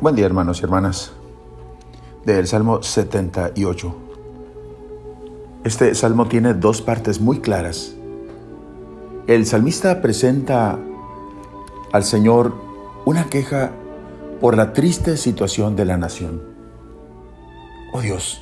[0.00, 1.10] Buen día hermanos y hermanas
[2.24, 3.96] del Salmo 78.
[5.64, 7.96] Este salmo tiene dos partes muy claras.
[9.26, 10.78] El salmista presenta
[11.90, 12.54] al Señor
[13.06, 13.72] una queja
[14.40, 16.44] por la triste situación de la nación.
[17.92, 18.40] Oh Dios,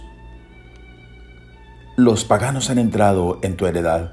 [1.96, 4.12] los paganos han entrado en tu heredad,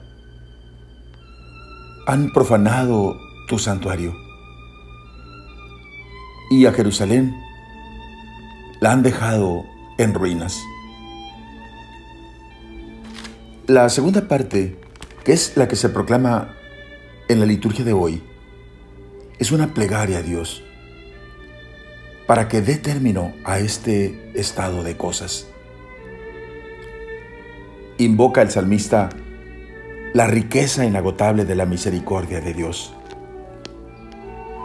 [2.07, 3.17] han profanado
[3.49, 4.22] tu santuario
[6.59, 7.35] y a Jerusalén
[8.79, 9.65] la han dejado
[9.97, 10.61] en ruinas.
[13.65, 14.77] La segunda parte,
[15.23, 16.53] que es la que se proclama
[17.27, 18.21] en la liturgia de hoy,
[19.39, 20.63] es una plegaria a Dios
[22.27, 25.47] para que dé término a este estado de cosas.
[27.97, 29.09] Invoca el salmista
[30.13, 32.93] la riqueza inagotable de la misericordia de Dios.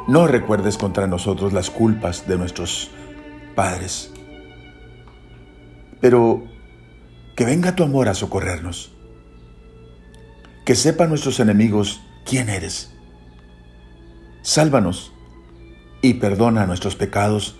[0.09, 2.91] No recuerdes contra nosotros las culpas de nuestros
[3.55, 4.11] padres,
[6.01, 6.45] pero
[7.37, 8.91] que venga tu amor a socorrernos.
[10.65, 12.91] Que sepan nuestros enemigos quién eres.
[14.41, 15.13] Sálvanos
[16.01, 17.57] y perdona nuestros pecados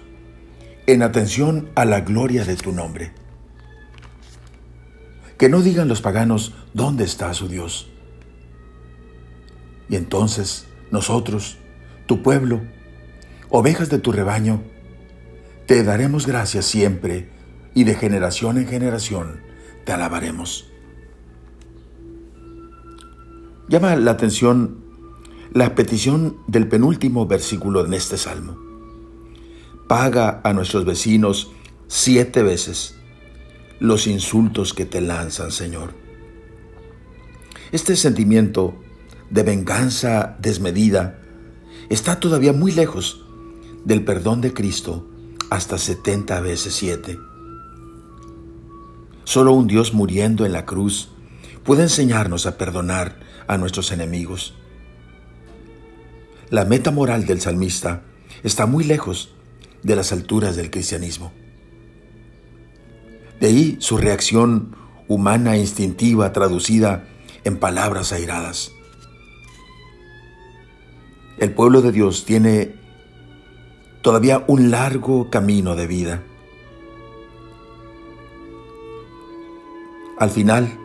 [0.87, 3.13] en atención a la gloria de tu nombre.
[5.37, 7.91] Que no digan los paganos dónde está su Dios.
[9.91, 11.59] Y entonces nosotros,
[12.09, 12.63] tu pueblo,
[13.51, 14.63] ovejas de tu rebaño,
[15.67, 17.29] te daremos gracias siempre
[17.75, 19.43] y de generación en generación
[19.85, 20.73] te alabaremos.
[23.69, 24.83] Llama la atención
[25.53, 28.59] la petición del penúltimo versículo en este salmo.
[29.87, 31.53] Paga a nuestros vecinos
[31.89, 32.97] siete veces
[33.81, 35.93] los insultos que te lanzan, Señor.
[37.71, 38.81] Este sentimiento
[39.29, 41.21] de venganza desmedida
[41.89, 43.25] está todavía muy lejos
[43.85, 45.07] del perdón de Cristo
[45.51, 47.19] hasta 70 veces 7.
[49.25, 51.11] Solo un Dios muriendo en la cruz
[51.65, 54.55] puede enseñarnos a perdonar a nuestros enemigos.
[56.51, 58.03] La meta moral del salmista
[58.43, 59.35] está muy lejos
[59.83, 61.33] de las alturas del cristianismo.
[63.41, 64.77] De ahí su reacción
[65.09, 67.05] humana e instintiva traducida
[67.45, 68.73] en palabras airadas.
[71.39, 72.75] El pueblo de Dios tiene
[74.03, 76.23] todavía un largo camino de vida.
[80.19, 80.77] Al final,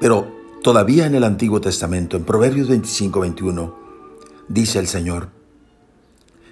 [0.00, 0.26] pero
[0.62, 3.78] todavía en el Antiguo Testamento, en Proverbios 25, 21,
[4.48, 5.28] dice el Señor,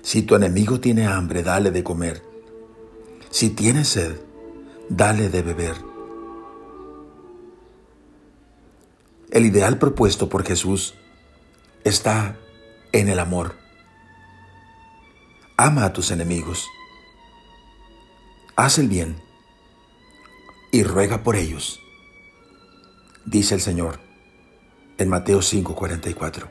[0.02, 2.22] si tu enemigo tiene hambre, dale de comer.
[3.30, 4.20] Si tiene sed,
[4.88, 5.74] dale de beber.
[9.32, 10.94] El ideal propuesto por Jesús
[11.86, 12.36] está
[12.90, 13.54] en el amor.
[15.56, 16.66] Ama a tus enemigos.
[18.56, 19.22] Haz el bien
[20.72, 21.80] y ruega por ellos,
[23.24, 24.00] dice el Señor
[24.98, 26.48] en Mateo 5:44.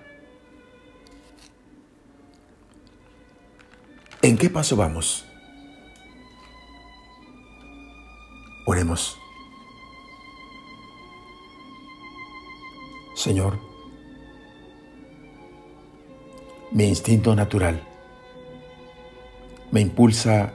[4.22, 5.26] ¿En qué paso vamos?
[8.66, 9.18] Oremos.
[13.16, 13.75] Señor,
[16.76, 17.82] mi instinto natural
[19.72, 20.52] me impulsa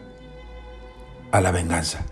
[1.30, 2.04] a la venganza,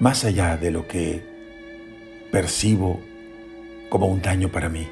[0.00, 1.24] más allá de lo que
[2.30, 3.00] percibo
[3.88, 4.86] como un daño para mí.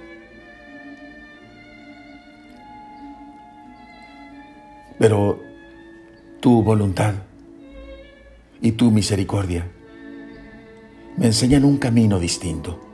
[4.98, 5.38] Pero
[6.40, 7.12] tu voluntad
[8.62, 9.66] y tu misericordia
[11.18, 12.91] me enseñan un camino distinto,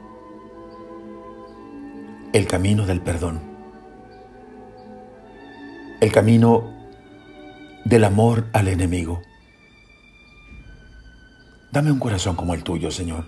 [2.32, 3.40] el camino del perdón,
[6.00, 6.74] el camino
[7.84, 9.22] del amor al enemigo.
[11.72, 13.26] Dame un corazón como el tuyo, Señor,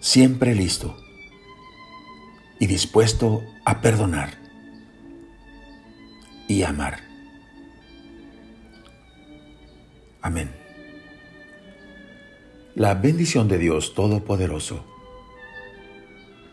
[0.00, 0.96] siempre listo
[2.58, 4.34] y dispuesto a perdonar
[6.48, 7.00] y amar.
[10.20, 10.54] Amén.
[12.74, 14.84] La bendición de Dios Todopoderoso,